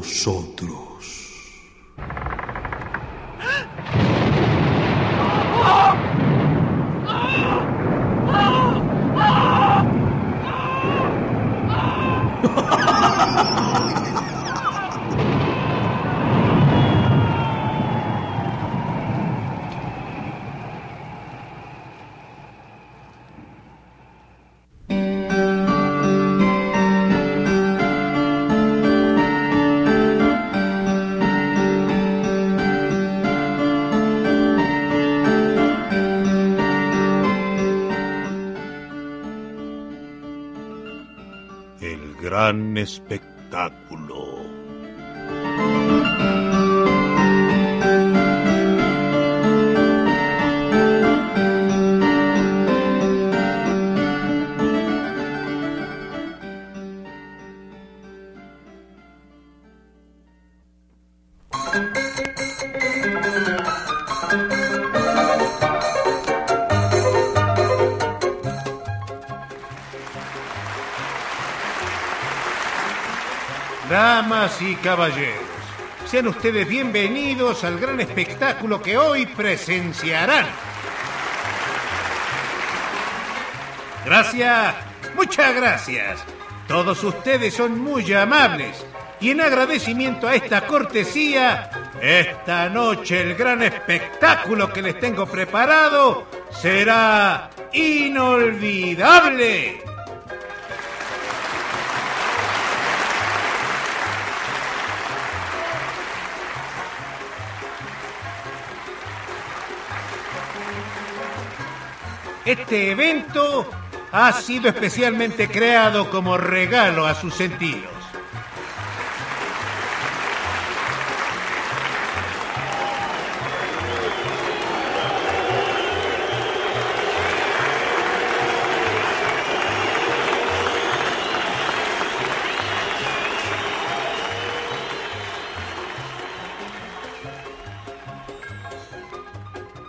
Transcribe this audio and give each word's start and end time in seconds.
vosotros. 0.00 1.29
Gran 42.50 42.76
espectáculo. 42.76 44.40
Damas 73.90 74.62
y 74.62 74.76
caballeros, 74.76 75.42
sean 76.06 76.28
ustedes 76.28 76.66
bienvenidos 76.68 77.64
al 77.64 77.80
gran 77.80 77.98
espectáculo 77.98 78.80
que 78.80 78.96
hoy 78.96 79.26
presenciarán. 79.26 80.46
Gracias, 84.04 84.76
muchas 85.16 85.56
gracias. 85.56 86.24
Todos 86.68 87.02
ustedes 87.02 87.52
son 87.52 87.80
muy 87.80 88.14
amables. 88.14 88.86
Y 89.18 89.30
en 89.30 89.40
agradecimiento 89.40 90.28
a 90.28 90.36
esta 90.36 90.68
cortesía, 90.68 91.68
esta 92.00 92.68
noche 92.68 93.22
el 93.22 93.34
gran 93.34 93.60
espectáculo 93.60 94.72
que 94.72 94.82
les 94.82 95.00
tengo 95.00 95.26
preparado 95.26 96.28
será 96.52 97.50
inolvidable. 97.72 99.89
Este 112.44 112.90
evento 112.90 113.68
ha 114.12 114.32
sido 114.32 114.68
especialmente 114.68 115.48
creado 115.48 116.10
como 116.10 116.38
regalo 116.38 117.06
a 117.06 117.14
sus 117.14 117.34
sentidos. 117.34 117.90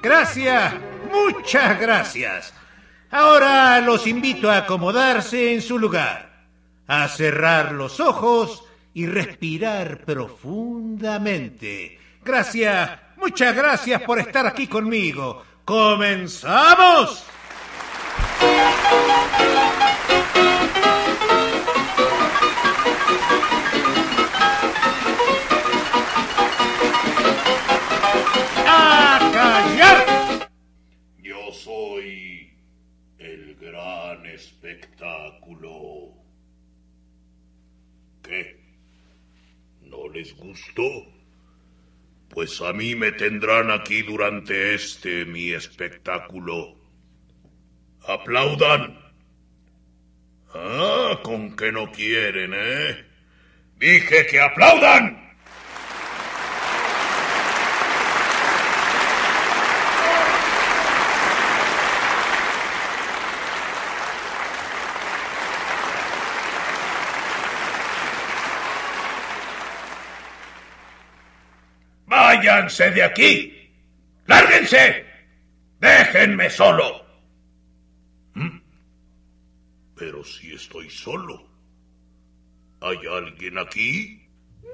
Gracias, 0.04 0.74
muchas 1.12 1.80
gracias. 1.80 2.54
Ahora 3.12 3.80
los 3.82 4.08
invito 4.08 4.50
a 4.50 4.58
acomodarse 4.58 5.54
en 5.54 5.62
su 5.62 5.78
lugar, 5.78 6.46
a 6.88 7.08
cerrar 7.10 7.74
los 7.74 8.00
ojos 8.00 8.64
y 8.94 9.06
respirar 9.06 10.06
profundamente. 10.06 12.00
Gracias, 12.24 12.90
muchas 13.18 13.56
gracias 13.56 14.02
por 14.04 14.20
estar 14.20 14.48
aquí 14.48 14.68
conmigo. 14.68 15.44
¡Comenzamos! 15.66 17.26
¡A 28.68 29.32
callar! 29.34 30.21
Soy 31.64 32.52
el 33.20 33.56
gran 33.56 34.26
espectáculo. 34.26 36.12
¿Qué? 38.24 38.60
¿No 39.82 40.10
les 40.10 40.36
gustó? 40.38 41.06
Pues 42.30 42.60
a 42.62 42.74
mí 42.74 42.96
me 42.96 43.12
tendrán 43.12 43.70
aquí 43.70 44.02
durante 44.02 44.74
este 44.74 45.24
mi 45.26 45.52
espectáculo. 45.52 46.78
¡Aplaudan! 48.08 48.98
Ah, 50.56 51.20
con 51.22 51.56
que 51.56 51.72
no 51.72 51.92
quieren, 51.92 52.54
¿eh? 52.56 53.06
Dije 53.78 54.26
que 54.26 54.40
aplaudan. 54.40 55.21
¡Váyanse 72.42 72.90
de 72.90 73.04
aquí! 73.04 73.72
¡Lárguense! 74.26 75.06
¡Déjenme 75.80 76.50
solo! 76.50 77.06
¿Mm? 78.34 78.58
Pero 79.96 80.24
si 80.24 80.56
estoy 80.56 80.90
solo. 80.90 81.48
¿Hay 82.82 82.98
alguien 83.06 83.60
aquí? 83.60 84.28
¡No! 84.64 84.70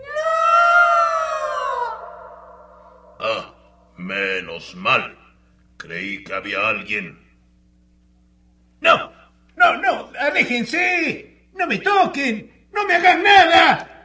Ah, 3.19 3.53
menos 3.97 4.73
mal. 4.75 5.17
Creí 5.75 6.23
que 6.23 6.33
había 6.33 6.69
alguien. 6.69 7.19
No, 8.79 9.11
no, 9.57 9.77
no, 9.81 10.09
aléjense. 10.17 11.49
No 11.53 11.67
me 11.67 11.79
toquen. 11.79 12.69
No 12.71 12.85
me 12.85 12.93
hagan 12.93 13.23
nada. 13.23 13.96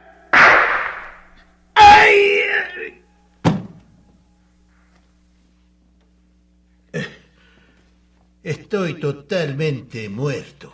Estoy 8.43 8.95
totalmente 8.95 10.09
muerto. 10.09 10.73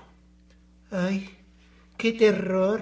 Ay, 0.89 1.30
qué 1.98 2.13
terror. 2.13 2.81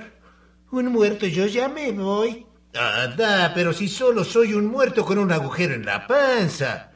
Un 0.71 0.93
muerto, 0.93 1.27
yo 1.27 1.45
ya 1.45 1.67
me 1.67 1.91
voy. 1.91 2.45
Ah, 2.73 3.07
da, 3.07 3.53
pero 3.53 3.73
si 3.73 3.89
solo 3.89 4.23
soy 4.23 4.53
un 4.53 4.65
muerto 4.67 5.03
con 5.03 5.17
un 5.17 5.31
agujero 5.33 5.73
en 5.73 5.85
la 5.85 6.07
panza. 6.07 6.91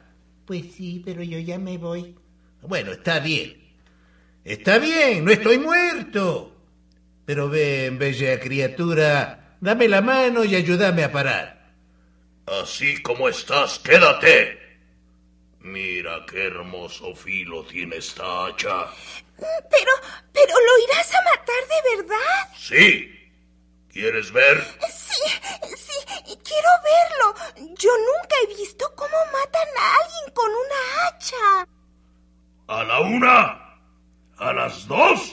Pues 0.46 0.72
sí, 0.74 1.02
pero 1.04 1.22
yo 1.22 1.38
ya 1.38 1.58
me 1.58 1.76
voy. 1.76 2.16
Bueno, 2.62 2.92
está 2.92 3.20
bien. 3.20 3.60
Está 4.42 4.78
bien, 4.78 5.24
no 5.24 5.30
estoy 5.30 5.58
muerto. 5.58 6.56
Pero 7.26 7.50
ven, 7.50 7.98
bella 7.98 8.40
criatura, 8.40 9.56
dame 9.60 9.86
la 9.86 10.00
mano 10.00 10.44
y 10.44 10.54
ayúdame 10.54 11.04
a 11.04 11.12
parar. 11.12 11.74
Así 12.46 13.02
como 13.02 13.28
estás, 13.28 13.78
quédate. 13.78 14.61
Mira 15.62 16.26
qué 16.28 16.46
hermoso 16.46 17.14
filo 17.14 17.64
tiene 17.64 17.96
esta 17.96 18.46
hacha. 18.46 18.86
Pero, 19.36 19.92
pero 20.32 20.54
lo 20.54 20.84
irás 20.84 21.14
a 21.14 21.22
matar 21.22 21.68
de 21.68 21.96
verdad. 21.96 22.48
Sí. 22.56 23.08
¿Quieres 23.92 24.32
ver? 24.32 24.64
Sí, 24.90 25.22
sí, 25.76 26.38
quiero 26.42 26.68
verlo. 26.82 27.74
Yo 27.76 27.90
nunca 27.90 28.36
he 28.42 28.46
visto 28.56 28.90
cómo 28.96 29.16
matan 29.32 29.68
a 29.78 29.94
alguien 30.02 30.34
con 30.34 30.50
una 30.50 31.06
hacha. 31.06 31.68
¿A 32.68 32.84
la 32.84 33.00
una? 33.00 33.78
¿A 34.38 34.52
las 34.52 34.86
dos? 34.88 35.32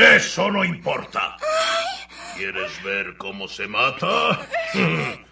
Eso 0.00 0.50
no 0.50 0.64
importa. 0.64 1.36
¿Quieres 2.34 2.82
ver 2.82 3.16
cómo 3.18 3.46
se 3.46 3.68
mata? 3.68 4.46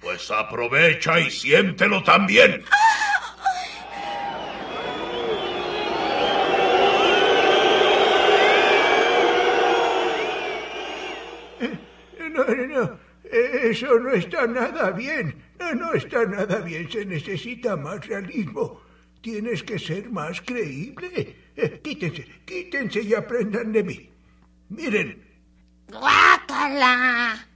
Pues 0.00 0.32
aprovecha 0.32 1.20
y 1.20 1.30
siéntelo 1.30 2.02
también. 2.02 2.64
No, 12.18 12.44
no, 12.44 12.66
no. 12.66 12.98
Eso 13.30 13.98
no 14.00 14.10
está 14.12 14.46
nada 14.48 14.90
bien. 14.90 15.36
No, 15.60 15.72
no 15.74 15.94
está 15.94 16.24
nada 16.26 16.58
bien. 16.60 16.90
Se 16.90 17.04
necesita 17.04 17.76
más 17.76 18.04
realismo. 18.08 18.82
Tienes 19.20 19.62
que 19.62 19.78
ser 19.78 20.10
más 20.10 20.40
creíble. 20.40 21.36
Eh, 21.56 21.80
quítense, 21.82 22.26
quítense 22.44 23.02
y 23.02 23.14
aprendan 23.14 23.70
de 23.70 23.84
mí. 23.84 24.11
Miren. 24.72 25.22
¡Guácala! 25.88 27.46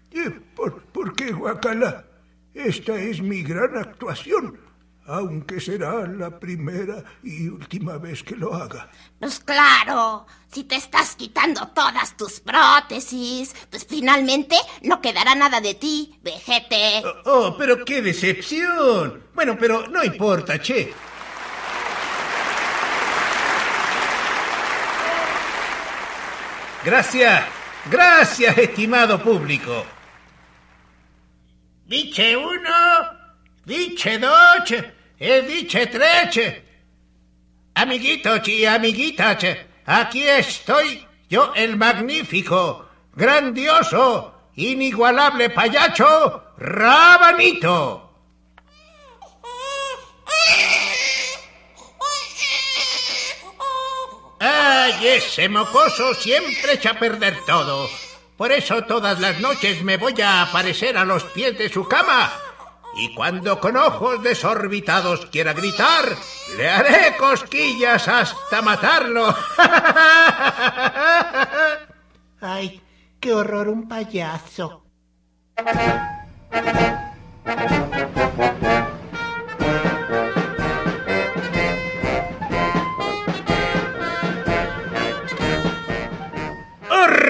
¿Por, 0.54 0.82
¿Por 0.84 1.14
qué 1.14 1.32
guacala? 1.32 2.04
Esta 2.52 2.94
es 2.94 3.22
mi 3.22 3.42
gran 3.42 3.76
actuación, 3.76 4.60
aunque 5.06 5.58
será 5.60 6.06
la 6.06 6.38
primera 6.38 7.02
y 7.22 7.48
última 7.48 7.96
vez 7.96 8.22
que 8.22 8.36
lo 8.36 8.54
haga. 8.54 8.90
Pues 9.18 9.40
claro, 9.40 10.26
si 10.52 10.64
te 10.64 10.76
estás 10.76 11.16
quitando 11.16 11.68
todas 11.68 12.16
tus 12.18 12.40
prótesis, 12.40 13.54
pues 13.70 13.86
finalmente 13.88 14.56
no 14.82 15.00
quedará 15.00 15.34
nada 15.34 15.62
de 15.62 15.74
ti, 15.74 16.18
vejete. 16.22 17.02
Oh, 17.24 17.46
oh, 17.48 17.56
pero 17.56 17.82
qué 17.84 18.02
decepción. 18.02 19.24
Bueno, 19.34 19.56
pero 19.58 19.88
no 19.88 20.04
importa, 20.04 20.60
che. 20.60 20.92
Gracias, 26.86 27.42
gracias, 27.90 28.56
estimado 28.56 29.20
público. 29.20 29.84
Dice 31.84 32.36
uno, 32.36 33.10
dice 33.64 34.20
dos, 34.20 34.72
e 35.18 35.42
dice 35.42 35.88
tres. 35.88 36.62
Amiguitos 37.74 38.46
y 38.46 38.66
amiguitas, 38.66 39.44
aquí 39.84 40.28
estoy 40.28 41.04
yo, 41.28 41.52
el 41.56 41.76
magnífico, 41.76 42.88
grandioso, 43.16 44.50
inigualable 44.54 45.50
payacho, 45.50 46.54
Rabanito. 46.56 48.05
¡Ay, 54.86 55.08
ese 55.08 55.48
mocoso 55.48 56.14
siempre 56.14 56.74
echa 56.74 56.90
a 56.90 56.94
perder 56.94 57.36
todo! 57.44 57.88
Por 58.36 58.52
eso 58.52 58.84
todas 58.84 59.18
las 59.18 59.40
noches 59.40 59.82
me 59.82 59.96
voy 59.96 60.14
a 60.20 60.42
aparecer 60.42 60.96
a 60.96 61.04
los 61.04 61.24
pies 61.24 61.58
de 61.58 61.68
su 61.68 61.88
cama. 61.88 62.30
Y 62.94 63.12
cuando 63.12 63.58
con 63.58 63.76
ojos 63.76 64.22
desorbitados 64.22 65.26
quiera 65.26 65.54
gritar, 65.54 66.04
le 66.56 66.70
haré 66.70 67.16
cosquillas 67.16 68.06
hasta 68.06 68.62
matarlo. 68.62 69.26
¡Ay, 72.40 72.80
qué 73.18 73.34
horror 73.34 73.68
un 73.68 73.88
payaso! 73.88 74.84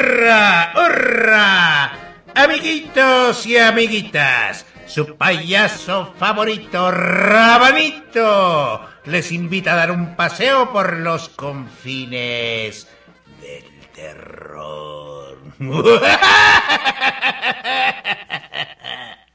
¡Hurra! 0.06 0.72
¡Hurra! 0.76 1.92
Amiguitos 2.32 3.44
y 3.44 3.58
amiguitas, 3.58 4.64
su 4.86 5.16
payaso 5.16 6.14
favorito, 6.16 6.92
Rabanito, 6.92 8.88
les 9.06 9.32
invita 9.32 9.72
a 9.72 9.76
dar 9.76 9.90
un 9.90 10.14
paseo 10.14 10.72
por 10.72 10.98
los 10.98 11.28
confines 11.30 12.86
del 13.40 13.64
terror. 13.92 15.38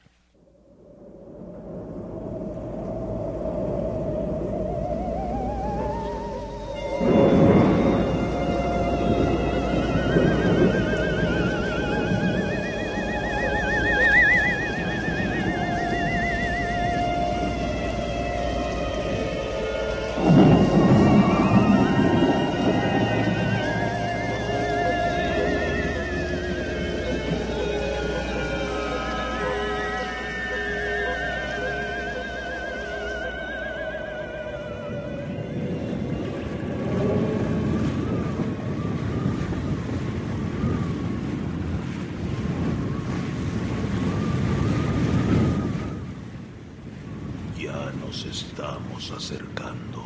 acercando. 49.12 50.04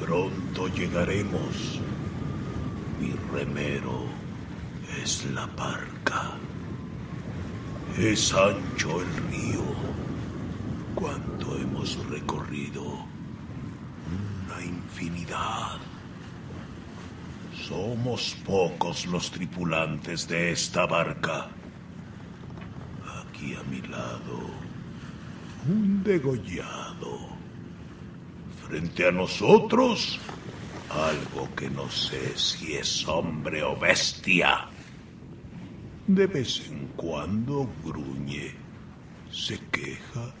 Pronto 0.00 0.68
llegaremos. 0.68 1.80
Mi 3.00 3.12
remero 3.32 4.04
es 5.02 5.24
la 5.32 5.46
barca. 5.46 6.32
Es 7.96 8.32
ancho 8.32 9.00
el 9.00 9.16
río. 9.30 9.64
¿Cuánto 10.94 11.56
hemos 11.56 11.96
recorrido? 12.08 12.82
Una 12.82 14.64
infinidad. 14.64 15.78
Somos 17.68 18.36
pocos 18.46 19.06
los 19.06 19.30
tripulantes 19.30 20.26
de 20.26 20.52
esta 20.52 20.86
barca. 20.86 21.48
Aquí 23.20 23.54
a 23.54 23.62
mi 23.64 23.80
lado, 23.82 24.50
un 25.68 26.02
degollado. 26.02 27.28
Frente 28.66 29.06
a 29.06 29.12
nosotros, 29.12 30.18
algo 30.90 31.54
que 31.54 31.68
no 31.70 31.90
sé 31.90 32.36
si 32.36 32.74
es 32.74 33.06
hombre 33.06 33.62
o 33.62 33.76
bestia. 33.76 34.68
De 36.06 36.26
vez 36.26 36.66
en 36.68 36.88
cuando 36.96 37.68
gruñe, 37.84 38.54
se 39.30 39.58
queja, 39.70 40.32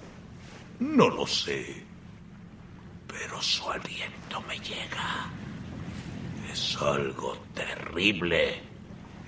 no 0.80 1.08
lo 1.10 1.26
sé, 1.26 1.84
pero 3.06 3.40
su 3.42 3.68
aliento 3.70 4.40
me 4.48 4.58
llega. 4.58 5.30
Es 6.50 6.76
algo 6.80 7.36
terrible, 7.54 8.62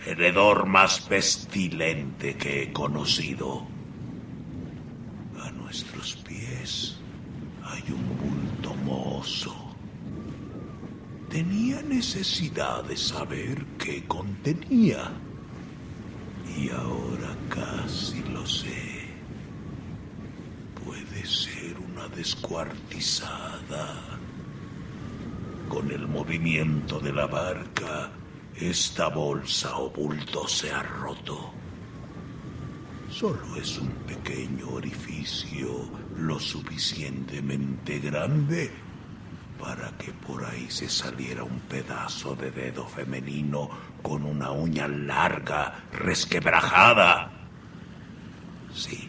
el 0.06 0.22
hedor 0.22 0.64
más 0.66 1.00
pestilente 1.00 2.36
que 2.36 2.62
he 2.62 2.72
conocido. 2.72 3.79
Nuestros 5.70 6.16
pies 6.26 6.96
hay 7.62 7.84
un 7.92 8.02
bulto 8.18 8.74
mozo. 8.74 9.54
Tenía 11.28 11.80
necesidad 11.82 12.82
de 12.82 12.96
saber 12.96 13.64
qué 13.78 14.04
contenía. 14.08 15.12
Y 16.58 16.70
ahora 16.70 17.36
casi 17.48 18.20
lo 18.32 18.44
sé. 18.44 19.10
Puede 20.84 21.24
ser 21.24 21.78
una 21.78 22.08
descuartizada. 22.16 24.18
Con 25.68 25.92
el 25.92 26.08
movimiento 26.08 26.98
de 26.98 27.12
la 27.12 27.28
barca, 27.28 28.10
esta 28.56 29.06
bolsa 29.06 29.78
o 29.78 29.88
bulto 29.88 30.48
se 30.48 30.72
ha 30.72 30.82
roto. 30.82 31.59
Solo 33.10 33.56
es 33.56 33.76
un 33.78 33.90
pequeño 34.06 34.70
orificio 34.70 35.90
lo 36.16 36.38
suficientemente 36.38 37.98
grande 37.98 38.70
para 39.58 39.90
que 39.98 40.12
por 40.12 40.44
ahí 40.44 40.70
se 40.70 40.88
saliera 40.88 41.42
un 41.42 41.60
pedazo 41.60 42.34
de 42.36 42.50
dedo 42.50 42.86
femenino 42.86 43.68
con 44.00 44.24
una 44.24 44.52
uña 44.52 44.86
larga, 44.88 45.84
resquebrajada. 45.92 47.30
Sí, 48.72 49.08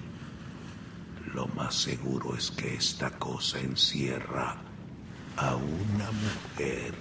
lo 1.34 1.48
más 1.48 1.76
seguro 1.76 2.36
es 2.36 2.52
que 2.52 2.74
esta 2.74 3.12
cosa 3.12 3.60
encierra 3.60 4.58
a 5.38 5.56
una 5.56 6.12
mujer 6.12 6.94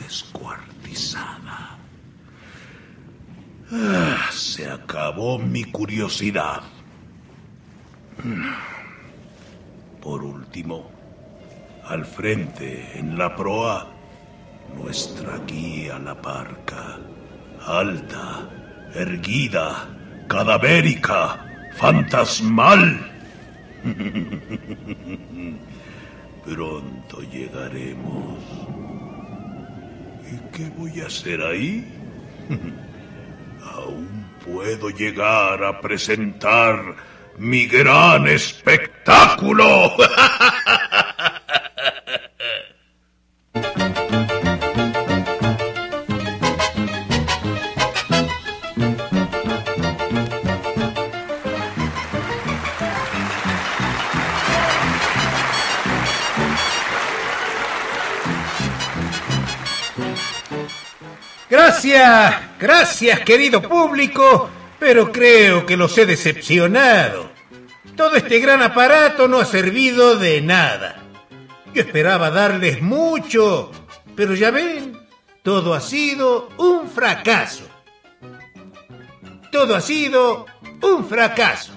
descuartizada. 0.00 1.78
Ah, 3.70 4.30
se 4.32 4.66
acabó 4.66 5.38
mi 5.38 5.64
curiosidad. 5.64 6.62
Por 10.00 10.22
último, 10.22 10.90
al 11.84 12.06
frente, 12.06 12.98
en 12.98 13.18
la 13.18 13.36
proa, 13.36 13.88
nuestra 14.74 15.38
guía 15.46 15.98
la 15.98 16.20
parca, 16.20 16.98
alta, 17.66 18.48
erguida, 18.94 19.86
cadavérica, 20.28 21.70
fantasmal. 21.76 23.06
Pronto 26.44 27.20
llegaremos. 27.30 28.38
¿Y 30.32 30.56
qué 30.56 30.70
voy 30.70 31.00
a 31.02 31.06
hacer 31.06 31.42
ahí? 31.42 31.86
Puedo 34.52 34.88
llegar 34.90 35.62
a 35.62 35.80
presentar 35.80 36.96
mi 37.36 37.66
gran 37.66 38.26
espectáculo. 38.26 39.94
Gracias, 61.50 62.47
gracias 62.58 63.20
querido 63.20 63.62
público, 63.62 64.50
pero 64.78 65.10
creo 65.10 65.64
que 65.66 65.76
los 65.76 65.96
he 65.98 66.06
decepcionado. 66.06 67.30
Todo 67.96 68.16
este 68.16 68.38
gran 68.38 68.62
aparato 68.62 69.26
no 69.26 69.40
ha 69.40 69.44
servido 69.44 70.16
de 70.16 70.40
nada. 70.40 71.02
Yo 71.74 71.82
esperaba 71.82 72.30
darles 72.30 72.80
mucho, 72.80 73.70
pero 74.14 74.34
ya 74.34 74.50
ven, 74.50 74.98
todo 75.42 75.74
ha 75.74 75.80
sido 75.80 76.48
un 76.58 76.88
fracaso. 76.88 77.64
Todo 79.50 79.74
ha 79.74 79.80
sido 79.80 80.46
un 80.82 81.08
fracaso. 81.08 81.72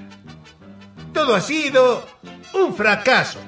Todo 1.13 1.35
ha 1.35 1.41
sido 1.41 2.07
un 2.53 2.75
fracaso. 2.75 3.39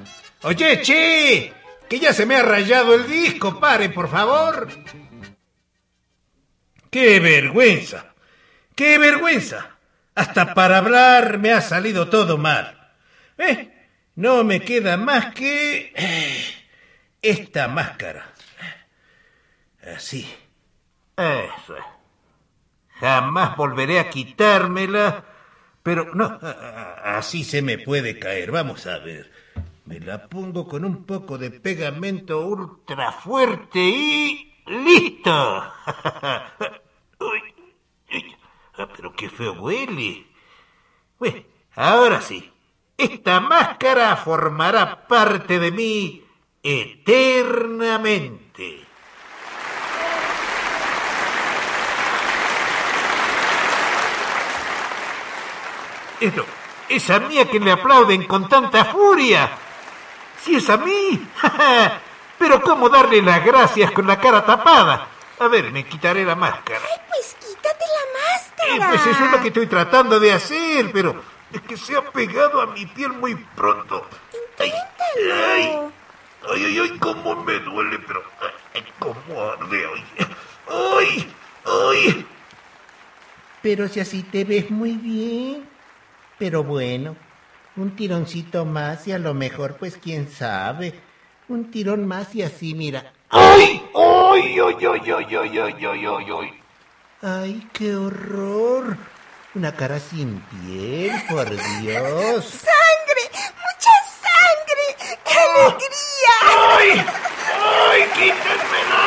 Oye, 0.42 0.82
che, 0.82 1.52
que 1.88 1.98
ya 1.98 2.12
se 2.12 2.26
me 2.26 2.36
ha 2.36 2.42
rayado 2.42 2.94
el 2.94 3.06
disco, 3.06 3.58
pare, 3.58 3.88
por 3.88 4.08
favor. 4.08 4.68
¡Qué 6.94 7.18
vergüenza! 7.18 8.14
¡Qué 8.76 8.98
vergüenza! 8.98 9.78
Hasta 10.14 10.54
para 10.54 10.78
hablar 10.78 11.38
me 11.38 11.50
ha 11.50 11.60
salido 11.60 12.08
todo 12.08 12.38
mal. 12.38 12.92
¿Eh? 13.36 13.88
No 14.14 14.44
me 14.44 14.60
queda 14.60 14.96
más 14.96 15.34
que 15.34 15.92
eh, 15.92 16.44
esta 17.20 17.66
máscara. 17.66 18.32
Así. 19.92 20.24
Eso. 21.16 21.74
Jamás 23.00 23.56
volveré 23.56 23.98
a 23.98 24.08
quitármela, 24.08 25.24
pero 25.82 26.14
no, 26.14 26.38
así 27.02 27.42
se 27.42 27.60
me 27.60 27.78
puede 27.78 28.20
caer. 28.20 28.52
Vamos 28.52 28.86
a 28.86 28.98
ver. 28.98 29.32
Me 29.86 29.98
la 29.98 30.28
pongo 30.28 30.68
con 30.68 30.84
un 30.84 31.04
poco 31.04 31.38
de 31.38 31.50
pegamento 31.50 32.46
ultra 32.46 33.10
fuerte 33.10 33.80
y 33.80 34.54
listo. 34.66 35.72
Pero 38.94 39.12
qué 39.12 39.30
feo 39.30 39.54
huele. 39.54 40.26
Bueno, 41.18 41.42
ahora 41.74 42.20
sí, 42.20 42.52
esta 42.96 43.40
máscara 43.40 44.16
formará 44.16 45.06
parte 45.06 45.58
de 45.58 45.70
mí 45.70 46.24
eternamente. 46.62 48.84
Esto, 56.20 56.46
es 56.88 57.10
a 57.10 57.18
mí 57.20 57.38
a 57.38 57.48
quien 57.48 57.64
le 57.64 57.72
aplauden 57.72 58.24
con 58.24 58.48
tanta 58.48 58.84
furia. 58.86 59.50
Si 60.40 60.56
es 60.56 60.68
a 60.70 60.76
mí. 60.76 61.28
Pero 62.38 62.62
¿cómo 62.62 62.88
darle 62.88 63.22
las 63.22 63.44
gracias 63.44 63.90
con 63.90 64.06
la 64.06 64.18
cara 64.18 64.44
tapada? 64.44 65.08
A 65.38 65.48
ver, 65.48 65.72
me 65.72 65.84
quitaré 65.84 66.24
la 66.24 66.34
máscara. 66.34 66.80
Ay, 66.80 67.00
pues 67.08 67.36
quítate 67.40 67.84
la 67.84 68.20
Eh, 68.70 68.78
pues 68.88 69.06
eso 69.06 69.24
es 69.24 69.30
lo 69.30 69.40
que 69.40 69.48
estoy 69.48 69.66
tratando 69.66 70.18
de 70.18 70.32
hacer, 70.32 70.90
pero 70.92 71.22
es 71.52 71.60
que 71.62 71.76
se 71.76 71.96
ha 71.96 72.02
pegado 72.02 72.60
a 72.60 72.66
mi 72.66 72.86
piel 72.86 73.12
muy 73.12 73.34
pronto. 73.34 74.06
Ay, 74.58 74.72
ay, 75.16 75.78
ay, 76.50 76.64
ay, 76.64 76.78
ay, 76.78 76.98
cómo 76.98 77.36
me 77.44 77.58
duele, 77.60 77.98
pero 78.00 78.22
ay, 78.74 78.84
cómo 78.98 79.42
arde, 79.42 79.84
ay, 79.86 80.04
ay, 80.68 81.32
ay. 81.64 82.26
Pero 83.62 83.88
si 83.88 84.00
así 84.00 84.22
te 84.22 84.44
ves 84.44 84.70
muy 84.70 84.92
bien. 84.92 85.68
Pero 86.38 86.64
bueno, 86.64 87.16
un 87.76 87.94
tironcito 87.94 88.64
más 88.64 89.06
y 89.06 89.12
a 89.12 89.18
lo 89.18 89.34
mejor, 89.34 89.76
pues 89.76 89.96
quién 89.96 90.28
sabe, 90.28 90.94
un 91.48 91.70
tirón 91.70 92.06
más 92.06 92.34
y 92.34 92.42
así, 92.42 92.74
mira. 92.74 93.12
¡Ay! 93.30 93.82
¡Ay, 93.94 94.58
ay, 94.58 94.86
ay, 94.86 95.12
ay, 95.12 95.36
ay, 95.36 95.58
ay, 95.58 96.06
ay, 96.06 96.06
ay, 96.06 96.63
ay! 97.24 97.42
¡Ay, 97.42 97.68
qué 97.72 97.96
horror! 97.96 98.98
Una 99.54 99.74
cara 99.74 99.98
sin 99.98 100.40
piel, 100.40 101.12
por 101.28 101.48
Dios. 101.48 102.44
¡Sangre! 102.44 103.22
¡Mucha 103.32 103.94
sangre! 104.20 104.84
¡Qué 105.24 105.38
alegría! 105.38 106.34
¡Ay! 106.76 106.90
¡Ay, 107.62 108.02
quítenmela! 108.14 109.04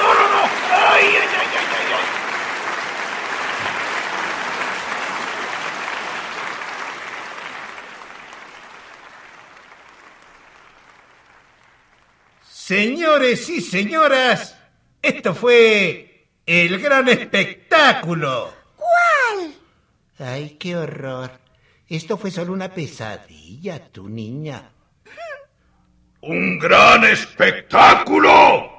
¡No, 0.00 0.08
no, 0.14 0.24
no! 0.30 0.42
¡Ay, 0.72 1.04
ay, 1.04 1.14
ay, 1.14 1.18
ay, 1.20 1.66
ay! 1.70 1.92
ay. 1.92 2.04
Señores 12.50 13.48
y 13.50 13.60
señoras, 13.60 14.56
esto 15.02 15.34
fue 15.34 16.13
el 16.46 16.80
gran 16.80 17.08
espectáculo. 17.08 18.52
¿Cuál? 18.76 19.54
Ay, 20.18 20.56
qué 20.58 20.76
horror. 20.76 21.30
Esto 21.88 22.16
fue 22.16 22.30
solo 22.30 22.52
una 22.52 22.70
pesadilla, 22.70 23.90
tu 23.90 24.08
niña. 24.08 24.70
¡Un 26.20 26.58
gran 26.58 27.04
espectáculo! 27.04 28.73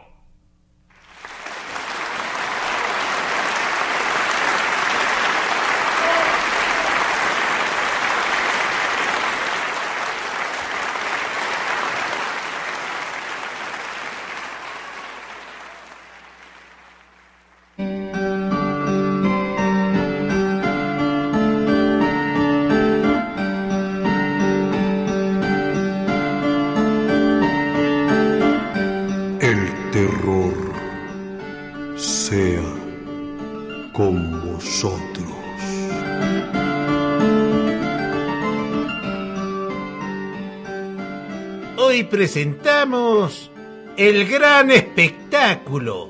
Hoy 41.87 42.03
presentamos 42.03 43.51
el 43.95 44.27
gran 44.27 44.71
espectáculo. 44.71 46.09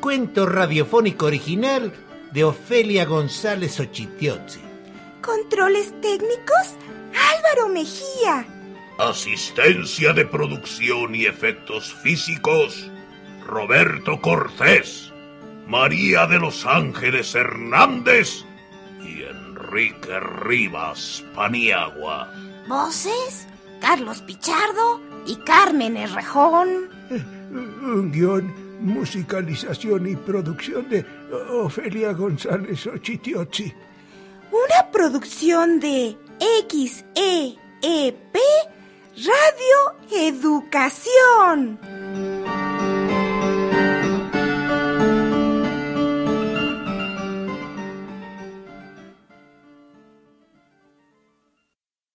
Cuento 0.00 0.44
radiofónico 0.44 1.26
original 1.26 1.92
de 2.32 2.42
Ofelia 2.42 3.04
González 3.04 3.78
Ochitiozzi. 3.78 4.58
¿Controles 5.22 5.94
técnicos? 6.00 6.74
Álvaro 7.14 7.68
Mejía. 7.72 8.44
Asistencia 8.98 10.12
de 10.14 10.26
producción 10.26 11.14
y 11.14 11.26
efectos 11.26 11.94
físicos, 12.02 12.90
Roberto 13.46 14.20
Cortés, 14.20 15.12
María 15.68 16.26
de 16.26 16.40
los 16.40 16.66
Ángeles 16.66 17.36
Hernández 17.36 18.44
y 19.00 19.22
Enrique 19.22 20.18
Rivas 20.18 21.24
Paniagua. 21.36 22.34
Voces, 22.66 23.47
Carlos 23.88 24.20
Pichardo 24.20 25.00
y 25.26 25.36
Carmen 25.36 25.96
Errejón. 25.96 26.90
Un 27.10 28.12
guion 28.12 28.52
Musicalización 28.82 30.06
y 30.06 30.14
producción 30.14 30.90
de 30.90 31.06
Ofelia 31.50 32.12
González 32.12 32.86
Ochitiotzi. 32.86 33.72
Una 34.52 34.90
producción 34.92 35.80
de 35.80 36.18
XEEP 36.38 38.36
Radio 39.16 39.96
Educación. 40.12 41.97